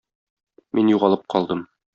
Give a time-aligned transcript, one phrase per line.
[0.79, 1.65] Мин югалып калдым.